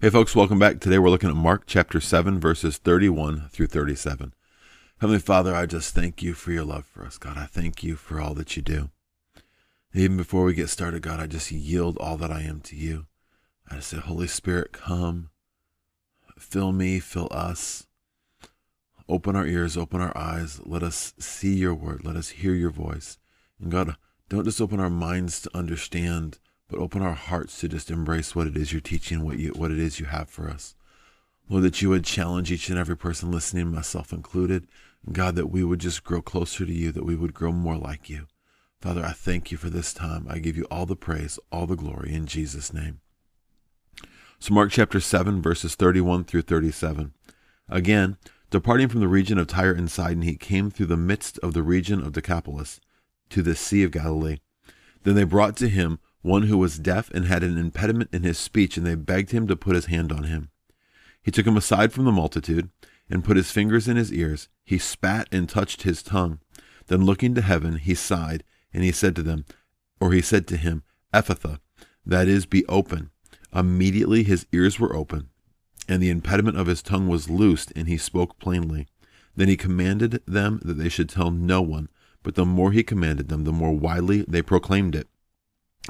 [0.00, 0.78] Hey, folks, welcome back.
[0.78, 4.32] Today we're looking at Mark chapter 7, verses 31 through 37.
[5.00, 7.36] Heavenly Father, I just thank you for your love for us, God.
[7.36, 8.90] I thank you for all that you do.
[9.92, 13.06] Even before we get started, God, I just yield all that I am to you.
[13.68, 15.30] I just say, Holy Spirit, come,
[16.38, 17.88] fill me, fill us.
[19.08, 20.60] Open our ears, open our eyes.
[20.64, 22.04] Let us see your word.
[22.04, 23.18] Let us hear your voice.
[23.60, 23.96] And God,
[24.28, 26.38] don't just open our minds to understand
[26.68, 29.70] but open our hearts to just embrace what it is you're teaching, what you what
[29.70, 30.74] it is you have for us.
[31.48, 34.66] Lord, that you would challenge each and every person listening, myself included.
[35.10, 38.10] God, that we would just grow closer to you, that we would grow more like
[38.10, 38.26] you.
[38.80, 40.26] Father, I thank you for this time.
[40.28, 43.00] I give you all the praise, all the glory in Jesus' name.
[44.38, 47.12] So, Mark chapter 7, verses 31 through 37.
[47.68, 48.18] Again,
[48.50, 51.62] departing from the region of Tyre and Sidon, he came through the midst of the
[51.62, 52.78] region of Decapolis
[53.30, 54.38] to the Sea of Galilee.
[55.02, 58.38] Then they brought to him one who was deaf and had an impediment in his
[58.38, 60.50] speech, and they begged him to put his hand on him.
[61.22, 62.70] He took him aside from the multitude
[63.10, 64.48] and put his fingers in his ears.
[64.64, 66.40] He spat and touched his tongue.
[66.86, 69.44] Then looking to heaven, he sighed, and he said to them,
[70.00, 71.60] or he said to him, Ephphatha,
[72.04, 73.10] that is, be open.
[73.54, 75.28] Immediately his ears were open,
[75.88, 78.86] and the impediment of his tongue was loosed, and he spoke plainly.
[79.36, 81.88] Then he commanded them that they should tell no one,
[82.22, 85.08] but the more he commanded them, the more widely they proclaimed it.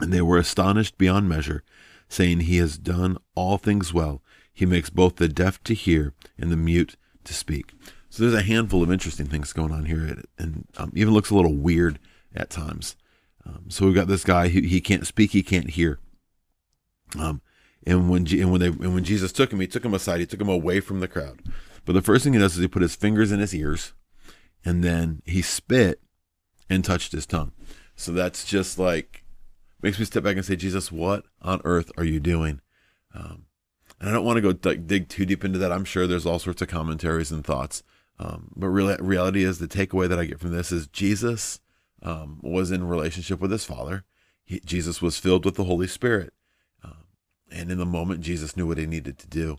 [0.00, 1.62] And they were astonished beyond measure,
[2.08, 4.22] saying, He has done all things well.
[4.52, 7.72] He makes both the deaf to hear and the mute to speak.
[8.10, 11.34] So there's a handful of interesting things going on here, and um, even looks a
[11.34, 11.98] little weird
[12.34, 12.96] at times.
[13.44, 15.98] Um, so we've got this guy who he can't speak, he can't hear.
[17.18, 17.40] Um,
[17.86, 20.26] and when and when they and when Jesus took him, he took him aside, he
[20.26, 21.40] took him away from the crowd.
[21.84, 23.92] But the first thing he does is he put his fingers in his ears,
[24.64, 26.00] and then he spit
[26.68, 27.52] and touched his tongue.
[27.94, 29.24] So that's just like
[29.82, 32.60] makes me step back and say, Jesus, what on earth are you doing?
[33.14, 33.46] Um,
[34.00, 35.72] and I don't want to go dig too deep into that.
[35.72, 37.82] I'm sure there's all sorts of commentaries and thoughts.
[38.18, 41.60] Um, but reality is the takeaway that I get from this is Jesus
[42.02, 44.04] um, was in relationship with his Father.
[44.44, 46.32] He, Jesus was filled with the Holy Spirit.
[46.84, 47.04] Um,
[47.50, 49.58] and in the moment, Jesus knew what he needed to do.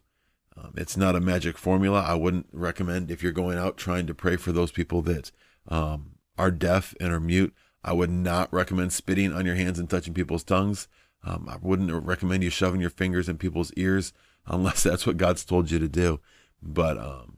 [0.57, 2.01] Um, it's not a magic formula.
[2.01, 5.31] I wouldn't recommend if you're going out trying to pray for those people that
[5.67, 7.53] um, are deaf and are mute.
[7.83, 10.87] I would not recommend spitting on your hands and touching people's tongues.
[11.23, 14.13] Um, I wouldn't recommend you shoving your fingers in people's ears
[14.45, 16.19] unless that's what God's told you to do.
[16.61, 17.37] But, um,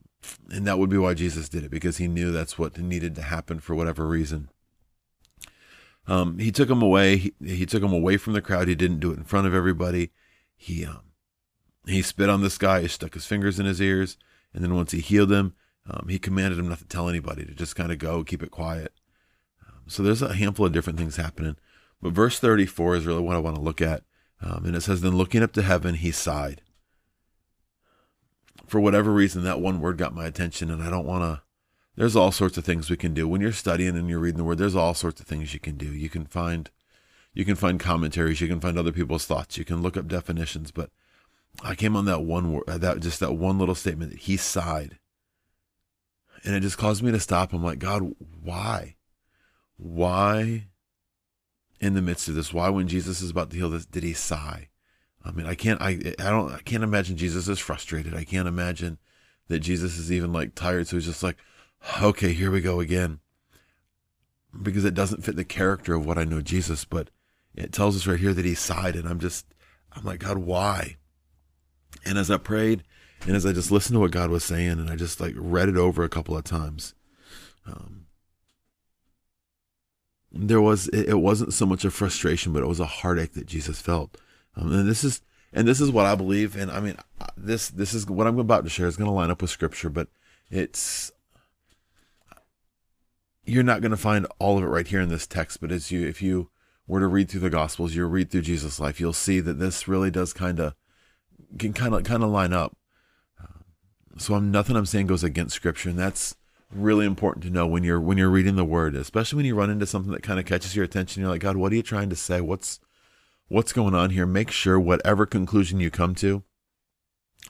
[0.49, 3.21] and that would be why Jesus did it because he knew that's what needed to
[3.21, 4.49] happen for whatever reason.
[6.07, 7.17] Um, he took him away.
[7.17, 8.67] He, he took him away from the crowd.
[8.67, 10.11] He didn't do it in front of everybody.
[10.55, 11.01] He, um,
[11.85, 12.81] he spit on this guy.
[12.81, 14.17] He stuck his fingers in his ears.
[14.53, 15.53] And then once he healed him,
[15.89, 18.51] um, he commanded him not to tell anybody to just kind of go, keep it
[18.51, 18.93] quiet.
[19.87, 21.57] So there's a handful of different things happening.
[22.01, 24.03] But verse 34 is really what I want to look at.
[24.41, 26.61] Um, and it says, Then looking up to heaven, he sighed.
[28.65, 31.43] For whatever reason, that one word got my attention, and I don't want to.
[31.95, 34.43] There's all sorts of things we can do when you're studying and you're reading the
[34.43, 34.57] word.
[34.57, 35.87] There's all sorts of things you can do.
[35.87, 36.69] You can find,
[37.33, 38.39] you can find commentaries.
[38.39, 39.57] You can find other people's thoughts.
[39.57, 40.71] You can look up definitions.
[40.71, 40.89] But
[41.63, 44.11] I came on that one word, that just that one little statement.
[44.11, 44.97] that He sighed,
[46.43, 47.53] and it just caused me to stop.
[47.53, 48.95] I'm like, God, why?
[49.81, 50.67] Why
[51.79, 54.13] in the midst of this why when jesus is about to heal this did he
[54.13, 54.69] sigh?
[55.25, 58.13] I mean i can't i i don't i can't imagine jesus is frustrated.
[58.13, 58.99] I can't imagine
[59.47, 60.87] that jesus is even like tired.
[60.87, 61.37] So he's just like
[61.99, 63.21] okay here we go again.
[64.61, 67.09] Because it doesn't fit the character of what i know jesus but
[67.55, 69.47] it tells us right here that he sighed and i'm just
[69.93, 70.97] i'm like god why?
[72.05, 72.83] And as i prayed
[73.25, 75.69] and as i just listened to what god was saying and i just like read
[75.69, 76.93] it over a couple of times
[77.65, 78.00] um,
[80.31, 83.81] there was it wasn't so much a frustration, but it was a heartache that Jesus
[83.81, 84.17] felt.
[84.55, 85.21] Um, and this is
[85.53, 86.55] and this is what I believe.
[86.55, 86.95] And I mean,
[87.35, 89.89] this this is what I'm about to share is going to line up with Scripture,
[89.89, 90.07] but
[90.49, 91.11] it's
[93.43, 95.59] you're not going to find all of it right here in this text.
[95.59, 96.49] But as you if you
[96.87, 99.87] were to read through the Gospels, you read through Jesus' life, you'll see that this
[99.87, 100.75] really does kind of
[101.59, 102.77] can kind of kind of line up.
[104.17, 106.35] So I'm nothing I'm saying goes against Scripture, and that's
[106.73, 109.69] really important to know when you're when you're reading the word, especially when you run
[109.69, 111.21] into something that kind of catches your attention.
[111.21, 112.41] You're like, God, what are you trying to say?
[112.41, 112.79] What's
[113.47, 114.25] what's going on here?
[114.25, 116.43] Make sure whatever conclusion you come to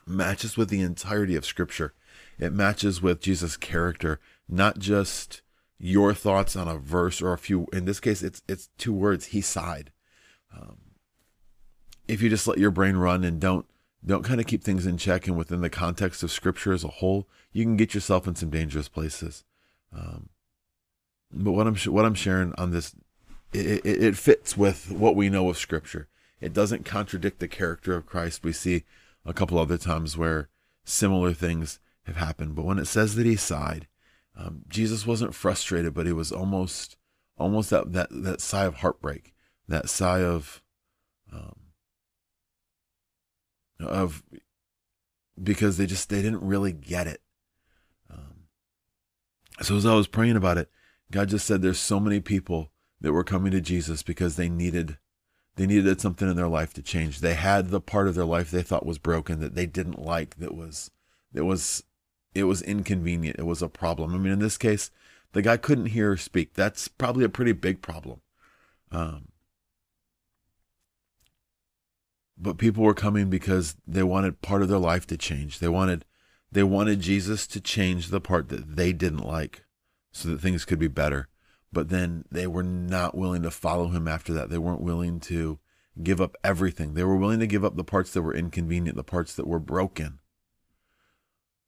[0.06, 1.94] matches with the entirety of Scripture.
[2.38, 5.42] It matches with Jesus' character, not just
[5.78, 7.66] your thoughts on a verse or a few.
[7.72, 9.26] In this case, it's it's two words.
[9.26, 9.92] He sighed.
[10.56, 10.78] Um,
[12.08, 13.66] if you just let your brain run and don't
[14.04, 16.88] don't kind of keep things in check and within the context of scripture as a
[16.88, 19.44] whole, you can get yourself in some dangerous places.
[19.92, 20.28] Um,
[21.32, 22.94] but what I'm what I'm sharing on this,
[23.52, 26.08] it, it, it, fits with what we know of scripture.
[26.40, 28.44] It doesn't contradict the character of Christ.
[28.44, 28.84] We see
[29.24, 30.48] a couple other times where
[30.84, 32.54] similar things have happened.
[32.54, 33.86] But when it says that he sighed,
[34.36, 36.96] um, Jesus wasn't frustrated, but he was almost
[37.38, 39.34] almost that that that sigh of heartbreak,
[39.68, 40.62] that sigh of
[41.32, 41.54] um,
[43.82, 44.22] of
[45.42, 47.20] because they just they didn't really get it.
[48.10, 48.44] Um,
[49.60, 50.70] so as I was praying about it,
[51.10, 52.70] God just said there's so many people
[53.00, 54.98] that were coming to Jesus because they needed
[55.56, 57.20] they needed something in their life to change.
[57.20, 60.36] They had the part of their life they thought was broken that they didn't like
[60.36, 60.90] that was
[61.32, 61.84] that was
[62.34, 63.38] it was inconvenient.
[63.38, 64.14] It was a problem.
[64.14, 64.90] I mean, in this case,
[65.32, 66.54] the guy couldn't hear or speak.
[66.54, 68.20] That's probably a pretty big problem.
[68.90, 69.28] Um,
[72.42, 75.60] but people were coming because they wanted part of their life to change.
[75.60, 76.04] They wanted
[76.50, 79.64] they wanted Jesus to change the part that they didn't like
[80.10, 81.28] so that things could be better.
[81.72, 84.50] But then they were not willing to follow him after that.
[84.50, 85.60] They weren't willing to
[86.02, 86.92] give up everything.
[86.92, 89.60] They were willing to give up the parts that were inconvenient, the parts that were
[89.60, 90.18] broken.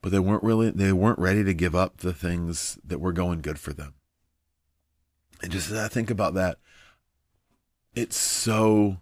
[0.02, 3.40] But they weren't really they weren't ready to give up the things that were going
[3.40, 3.94] good for them.
[5.40, 6.58] And just as I think about that,
[7.94, 8.98] it's so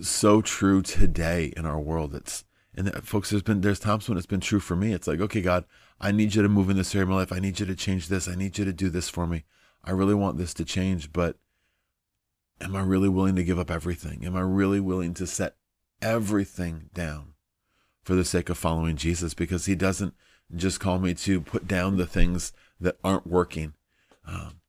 [0.00, 2.14] so true today in our world.
[2.14, 2.44] It's
[2.74, 4.92] and folks, there's been there's times when it's been true for me.
[4.92, 5.64] It's like, okay, God,
[6.00, 7.32] I need you to move in this area of my life.
[7.32, 8.28] I need you to change this.
[8.28, 9.44] I need you to do this for me.
[9.84, 11.36] I really want this to change, but
[12.60, 14.24] am I really willing to give up everything?
[14.24, 15.56] Am I really willing to set
[16.00, 17.34] everything down
[18.02, 19.34] for the sake of following Jesus?
[19.34, 20.14] Because he doesn't
[20.54, 23.74] just call me to put down the things that aren't working.
[24.26, 24.60] Um,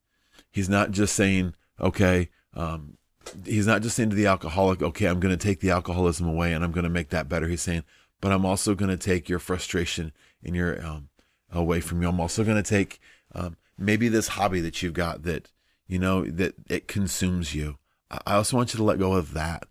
[0.50, 2.98] he's not just saying, okay, um,
[3.46, 6.54] he's not just saying to the alcoholic, okay, I'm going to take the alcoholism away
[6.54, 7.48] and I'm going to make that better.
[7.48, 7.84] He's saying,
[8.20, 10.12] but I'm also going to take your frustration
[10.44, 11.10] and your um,
[11.52, 12.10] away from you.
[12.10, 13.00] I'm also going to take
[13.34, 15.50] um, maybe this hobby that you've got that
[15.88, 17.78] you know that it consumes you
[18.10, 19.66] i also want you to let go of that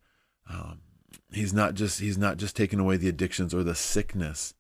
[0.51, 0.81] um,
[1.33, 4.55] he's not just he's not just taking away the addictions or the sickness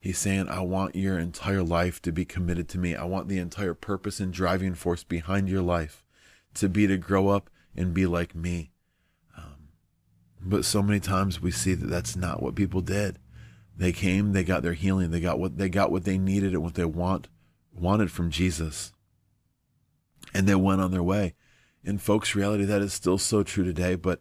[0.00, 3.38] he's saying i want your entire life to be committed to me i want the
[3.38, 6.04] entire purpose and driving force behind your life
[6.54, 8.70] to be to grow up and be like me
[9.36, 9.68] um,
[10.40, 13.18] but so many times we see that that's not what people did
[13.76, 16.62] they came they got their healing they got what they got what they needed and
[16.62, 17.28] what they want
[17.80, 18.92] wanted from Jesus.
[20.34, 21.34] And they went on their way.
[21.84, 23.94] In folks' reality, that is still so true today.
[23.94, 24.20] But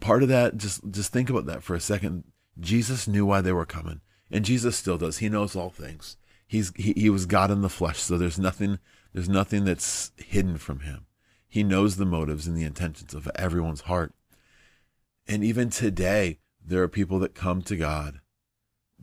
[0.00, 2.24] part of that, just just think about that for a second.
[2.58, 5.18] Jesus knew why they were coming, and Jesus still does.
[5.18, 6.16] He knows all things.
[6.46, 8.78] He's he, he was God in the flesh, so there's nothing
[9.12, 11.06] there's nothing that's hidden from him.
[11.54, 14.12] He knows the motives and the intentions of everyone's heart.
[15.28, 18.18] And even today, there are people that come to God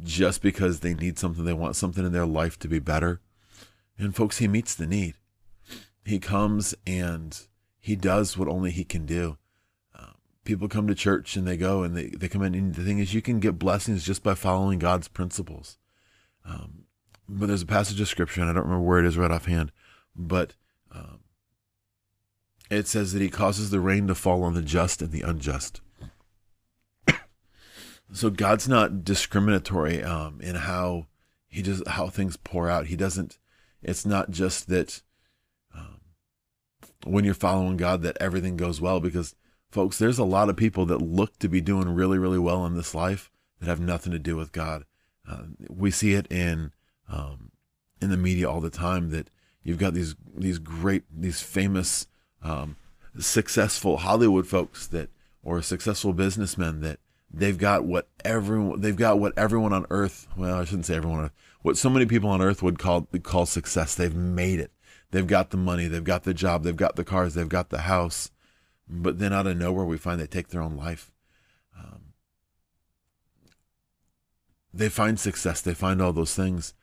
[0.03, 3.21] just because they need something, they want something in their life to be better.
[3.97, 5.15] And folks, he meets the need.
[6.03, 7.39] He comes and
[7.79, 9.37] he does what only he can do.
[9.97, 10.11] Uh,
[10.43, 12.53] people come to church and they go and they, they come in.
[12.53, 15.77] And the thing is, you can get blessings just by following God's principles.
[16.43, 16.83] Um,
[17.29, 19.71] but there's a passage of scripture, and I don't remember where it is right offhand,
[20.13, 20.55] but
[20.91, 21.20] um,
[22.71, 25.81] it says that he causes the rain to fall on the just and the unjust.
[28.13, 31.07] so God's not discriminatory um, in how
[31.47, 32.87] he just how things pour out.
[32.87, 33.37] He doesn't
[33.83, 35.01] it's not just that
[35.75, 35.99] um,
[37.03, 39.35] when you're following God that everything goes well, because
[39.69, 42.75] folks, there's a lot of people that look to be doing really, really well in
[42.75, 44.85] this life that have nothing to do with God.
[45.29, 46.71] Uh, we see it in
[47.09, 47.51] um,
[48.01, 49.29] in the media all the time that
[49.63, 52.07] you've got these these great these famous
[52.41, 52.75] um,
[53.19, 55.09] successful Hollywood folks that
[55.43, 56.99] or successful businessmen that
[57.33, 61.31] they've got what everyone they've got what everyone on earth well I shouldn't say everyone
[61.61, 63.95] what so many people on earth would call call success.
[63.95, 64.71] They've made it.
[65.11, 67.81] They've got the money, they've got the job, they've got the cars, they've got the
[67.81, 68.31] house.
[68.87, 71.11] But then out of nowhere, we find they take their own life.
[71.77, 72.13] Um,
[74.73, 76.73] they find success, they find all those things.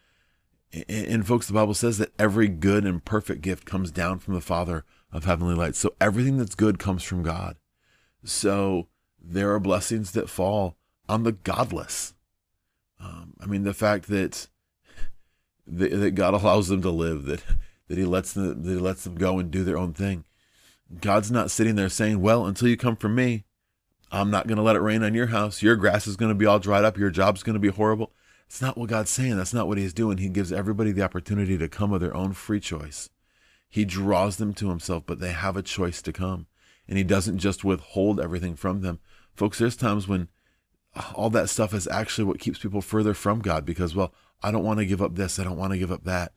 [0.72, 4.34] And, and folks, the Bible says that every good and perfect gift comes down from
[4.34, 5.74] the Father of heavenly light.
[5.74, 7.56] So everything that's good comes from God.
[8.24, 8.88] So
[9.20, 10.76] there are blessings that fall
[11.08, 12.14] on the godless.
[13.00, 14.48] Um, I mean, the fact that
[15.66, 17.42] that, God allows them to live, that
[17.88, 20.24] that He lets them that He lets them go and do their own thing.
[21.00, 23.44] God's not sitting there saying, "Well, until you come from me,
[24.10, 25.62] I'm not going to let it rain on your house.
[25.62, 26.98] Your grass is going to be all dried up.
[26.98, 28.12] Your job's going to be horrible."
[28.46, 29.36] It's not what God's saying.
[29.36, 30.16] That's not what He's doing.
[30.16, 33.10] He gives everybody the opportunity to come of their own free choice.
[33.68, 36.46] He draws them to Himself, but they have a choice to come.
[36.88, 39.00] And He doesn't just withhold everything from them.
[39.34, 40.28] Folks, there's times when
[41.14, 44.64] all that stuff is actually what keeps people further from God because, well, I don't
[44.64, 45.38] want to give up this.
[45.38, 46.32] I don't want to give up that.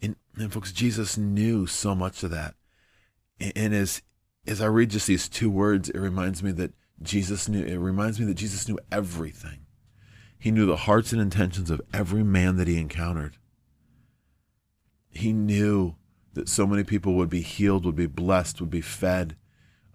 [0.00, 2.54] And, and folks, Jesus knew so much of that.
[3.40, 4.02] And, and as,
[4.46, 8.18] as I read just these two words, it reminds me that Jesus knew, it reminds
[8.18, 9.66] me that Jesus knew everything.
[10.38, 13.36] He knew the hearts and intentions of every man that he encountered.
[15.10, 15.96] He knew
[16.38, 19.36] that so many people would be healed, would be blessed, would be fed.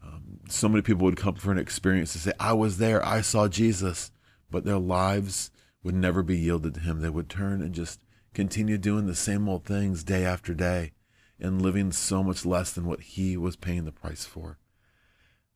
[0.03, 3.21] Um, so many people would come for an experience to say, I was there, I
[3.21, 4.12] saw Jesus,
[4.51, 5.51] but their lives
[5.83, 7.00] would never be yielded to him.
[7.00, 8.01] They would turn and just
[8.33, 10.91] continue doing the same old things day after day
[11.39, 14.57] and living so much less than what he was paying the price for.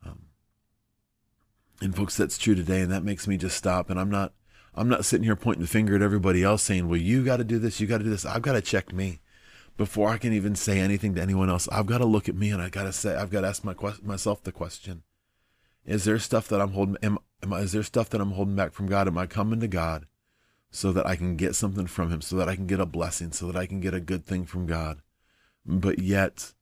[0.06, 0.28] Um,
[1.82, 3.90] and folks, that's true today, and that makes me just stop.
[3.90, 4.32] And I'm not,
[4.74, 7.44] I'm not sitting here pointing the finger at everybody else saying, "Well, you got to
[7.44, 9.20] do this, you got to do this." I've got to check me
[9.78, 11.68] before I can even say anything to anyone else.
[11.72, 13.64] I've got to look at me, and I got to say, I've got to ask
[13.64, 15.04] my myself the question:
[15.86, 16.98] Is there stuff that I'm holding?
[17.04, 19.08] Am, am I, is there stuff that I'm holding back from God?
[19.08, 20.08] Am I coming to God
[20.70, 23.32] so that I can get something from Him, so that I can get a blessing,
[23.32, 25.02] so that I can get a good thing from God?
[25.66, 26.54] But yet,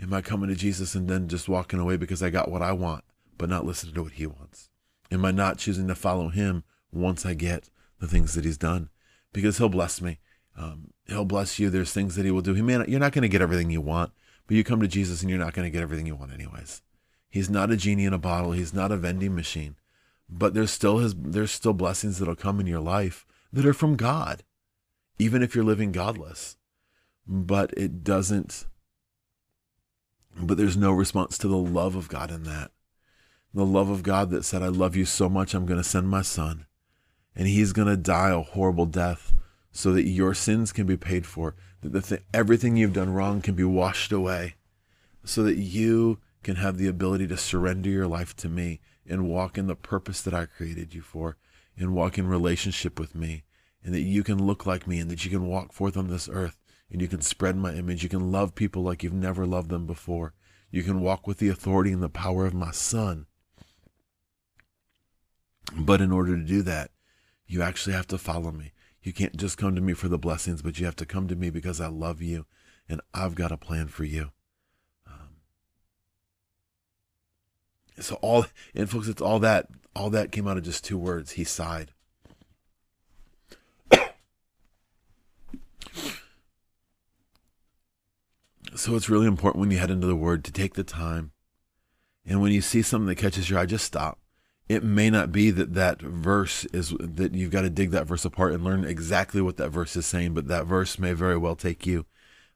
[0.00, 2.72] am I coming to Jesus and then just walking away because I got what I
[2.72, 3.04] want?
[3.40, 4.68] but not listening to what he wants?
[5.10, 6.62] Am I not choosing to follow him
[6.92, 8.90] once I get the things that he's done?
[9.32, 10.18] Because he'll bless me.
[10.60, 11.70] Um, he'll bless you.
[11.70, 12.54] There's things that he will do.
[12.54, 14.12] He may not, you're not going to get everything you want,
[14.46, 16.82] but you come to Jesus and you're not going to get everything you want anyways.
[17.28, 18.52] He's not a genie in a bottle.
[18.52, 19.76] He's not a vending machine,
[20.28, 23.96] but there's still his, there's still blessings that'll come in your life that are from
[23.96, 24.42] God,
[25.18, 26.56] even if you're living godless.
[27.26, 28.66] But it doesn't,
[30.36, 32.72] but there's no response to the love of God in that
[33.52, 36.08] the love of God that said, I love you so much, I'm going to send
[36.08, 36.66] my son.
[37.34, 39.34] And he's going to die a horrible death
[39.72, 43.54] so that your sins can be paid for, that th- everything you've done wrong can
[43.54, 44.56] be washed away,
[45.24, 49.58] so that you can have the ability to surrender your life to me and walk
[49.58, 51.36] in the purpose that I created you for,
[51.76, 53.44] and walk in relationship with me,
[53.84, 56.28] and that you can look like me, and that you can walk forth on this
[56.30, 56.56] earth,
[56.90, 58.02] and you can spread my image.
[58.02, 60.34] You can love people like you've never loved them before.
[60.70, 63.26] You can walk with the authority and the power of my son
[65.76, 66.90] but in order to do that,
[67.46, 68.72] you actually have to follow me.
[69.02, 71.36] You can't just come to me for the blessings, but you have to come to
[71.36, 72.46] me because I love you
[72.88, 74.30] and I've got a plan for you.
[75.06, 75.36] Um,
[77.98, 81.32] so all and folks, it's all that all that came out of just two words.
[81.32, 81.92] He sighed.
[88.76, 91.32] so it's really important when you head into the word to take the time
[92.24, 94.19] and when you see something that catches your eye, just stop
[94.70, 98.24] it may not be that that verse is that you've got to dig that verse
[98.24, 101.56] apart and learn exactly what that verse is saying but that verse may very well
[101.56, 102.06] take you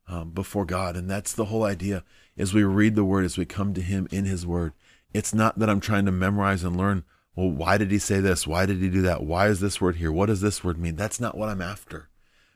[0.06, 0.97] um, before god.
[0.97, 2.04] And that's the whole idea.
[2.38, 4.75] As we read the word as we come to him in his word
[5.12, 7.02] it's not that i'm trying to memorize and learn
[7.35, 8.47] well why did he say this?
[8.47, 9.25] Why did he do that?
[9.25, 10.12] Why is this word here?
[10.12, 10.94] What does this word mean?
[10.94, 12.11] That's not what i'm after.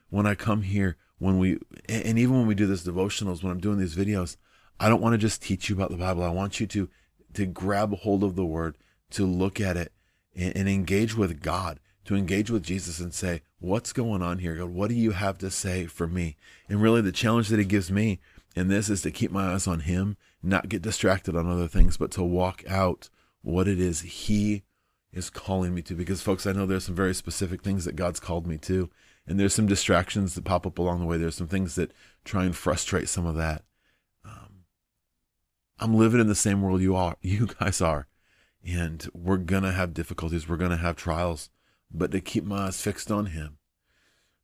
[0.09, 3.59] When i come here when we and even when we do this devotionals when i'm
[3.59, 4.37] doing these videos
[4.79, 6.23] i don't want to just teach you about the bible.
[6.23, 6.89] I want you to
[7.33, 8.77] to grab hold of the word
[9.11, 9.91] to look at it
[10.35, 14.55] and, and engage with God, to engage with Jesus and say, What's going on here?
[14.55, 16.37] God, what do you have to say for me?
[16.69, 18.19] And really, the challenge that He gives me
[18.55, 21.97] in this is to keep my eyes on Him, not get distracted on other things,
[21.97, 23.09] but to walk out
[23.41, 24.63] what it is He
[25.11, 25.95] is calling me to.
[25.95, 28.89] Because, folks, I know there's some very specific things that God's called me to.
[29.27, 31.17] And there's some distractions that pop up along the way.
[31.17, 31.91] There's some things that
[32.25, 33.63] try and frustrate some of that.
[34.25, 34.65] Um,
[35.79, 38.07] I'm living in the same world you are, you guys are
[38.65, 40.47] and we're going to have difficulties.
[40.47, 41.49] We're going to have trials,
[41.91, 43.57] but to keep my eyes fixed on Him,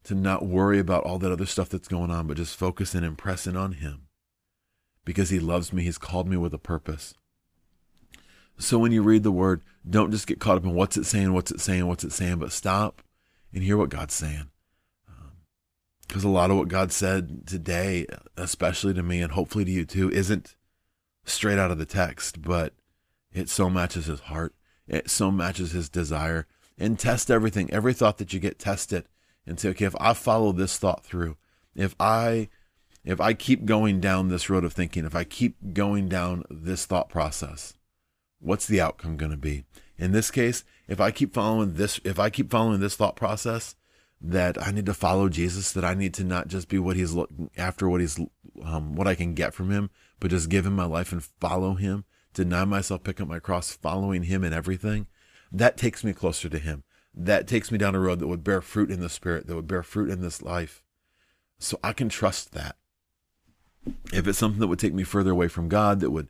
[0.04, 3.06] to not worry about all that other stuff that's going on, but just focus and
[3.06, 4.08] impressing on Him
[5.04, 5.84] because He loves me.
[5.84, 7.14] He's called me with a purpose.
[8.58, 11.34] So when you read the word, don't just get caught up in what's it saying,
[11.34, 13.02] what's it saying, what's it saying, but stop
[13.54, 14.50] and hear what God's saying.
[16.08, 18.06] Because um, a lot of what God said today,
[18.38, 20.56] especially to me and hopefully to you too, isn't
[21.26, 22.74] straight out of the text, but
[23.36, 24.56] it so matches his heart.
[24.88, 26.48] It so matches his desire.
[26.78, 29.08] And test everything, every thought that you get, test it
[29.46, 31.38] and say, okay, if I follow this thought through,
[31.76, 32.50] if I
[33.04, 36.86] if I keep going down this road of thinking, if I keep going down this
[36.86, 37.76] thought process,
[38.40, 39.64] what's the outcome going to be?
[39.98, 43.76] In this case, if I keep following this, if I keep following this thought process,
[44.20, 47.14] that I need to follow Jesus, that I need to not just be what he's
[47.14, 48.20] looking after, what he's,
[48.64, 51.76] um, what I can get from him, but just give him my life and follow
[51.76, 55.08] him deny myself, pick up my cross, following him in everything,
[55.52, 56.84] that takes me closer to him.
[57.14, 59.68] That takes me down a road that would bear fruit in the spirit, that would
[59.68, 60.84] bear fruit in this life.
[61.60, 62.76] So I can trust that.
[64.12, 66.28] If it's something that would take me further away from God, that would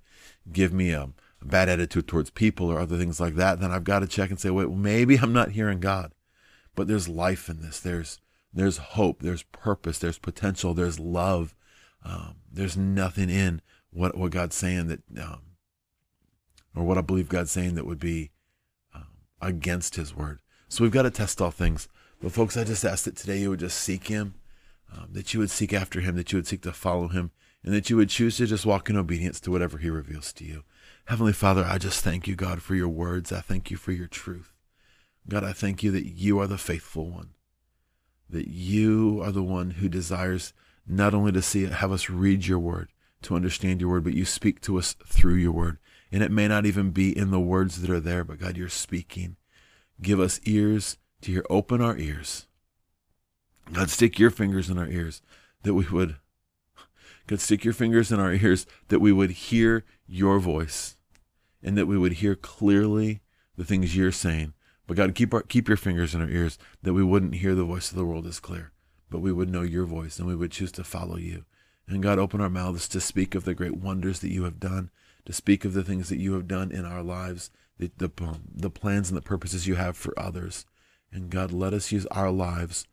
[0.52, 1.10] give me a,
[1.46, 4.40] bad attitude towards people or other things like that, then I've got to check and
[4.40, 6.14] say, wait, well, maybe I'm not hearing God.
[6.76, 7.80] But there's life in this.
[7.80, 8.20] There's
[8.54, 9.22] there's hope.
[9.22, 10.00] There's purpose.
[10.00, 10.74] There's potential.
[10.74, 11.56] There's love.
[12.04, 15.42] Um, there's nothing in what what God's saying that um,
[16.76, 18.32] or what I believe God's saying that would be
[18.94, 19.08] um,
[19.42, 20.40] against His word.
[20.68, 21.88] So we've got to test all things.
[22.22, 24.36] But folks, I just ask that today you would just seek him,
[24.92, 27.32] um, that you would seek after him, that you would seek to follow him,
[27.64, 30.46] and that you would choose to just walk in obedience to whatever he reveals to
[30.46, 30.64] you.
[31.06, 33.32] Heavenly Father, I just thank you, God, for your words.
[33.32, 34.54] I thank you for your truth.
[35.28, 37.32] God, I thank you that you are the faithful one,
[38.30, 40.54] that you are the one who desires
[40.88, 42.90] not only to see it, have us read your word,
[43.24, 45.80] to understand your word, but you speak to us through your word.
[46.12, 48.70] And it may not even be in the words that are there, but God, you're
[48.70, 49.38] speaking.
[50.02, 51.46] Give us ears to hear.
[51.50, 52.48] Open our ears.
[53.74, 55.22] God, stick your fingers in our ears
[55.64, 56.18] that we would,
[57.28, 60.96] God, stick your fingers in our ears that we would hear your voice
[61.64, 63.22] and that we would hear clearly
[63.58, 64.54] the things you're saying.
[64.88, 67.64] But God, keep our, keep your fingers in our ears that we wouldn't hear the
[67.64, 68.72] voice of the world as clear,
[69.10, 71.46] but we would know your voice and we would choose to follow you.
[71.88, 74.92] And God, open our mouths to speak of the great wonders that you have done,
[75.26, 78.44] to speak of the things that you have done in our lives, the, the, um,
[78.54, 80.66] the plans and the purposes you have for others.
[81.12, 82.88] And God, let us use our lives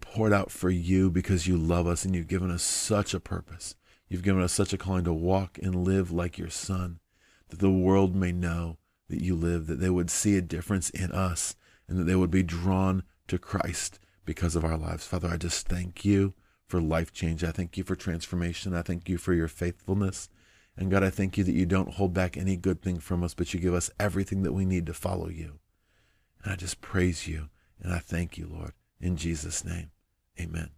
[0.00, 3.74] poured out for you because you love us and you've given us such a purpose.
[4.08, 7.00] You've given us such a calling to walk and live like your son,
[7.48, 8.78] that the world may know
[9.08, 11.56] that you live, that they would see a difference in us,
[11.88, 15.06] and that they would be drawn to Christ because of our lives.
[15.06, 16.34] Father, I just thank you
[16.66, 17.44] for life change.
[17.44, 18.74] I thank you for transformation.
[18.74, 20.28] I thank you for your faithfulness.
[20.76, 23.34] And God, I thank you that you don't hold back any good thing from us,
[23.34, 25.60] but you give us everything that we need to follow you.
[26.42, 27.48] And I just praise you
[27.80, 29.90] and I thank you, Lord, in Jesus' name.
[30.40, 30.70] Amen.